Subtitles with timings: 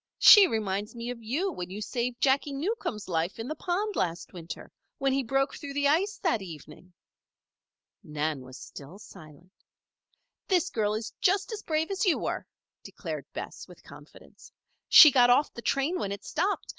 [0.17, 4.33] She reminds me of you when you saved Jacky Newcomb's life in the pond last
[4.33, 6.91] winter when he broke through the ice that evening."
[8.01, 9.51] Nan still was silent.
[10.47, 12.47] "This girl is just as brave as you were,"
[12.81, 14.51] declared Bess, with confidence.
[14.89, 16.69] "She got off the train when it stopped.